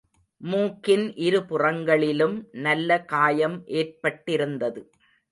[0.41, 4.81] மூக்கின் இருபுறங்களிலும் நல்ல காயம் ஏற்பட்டிருந்தது.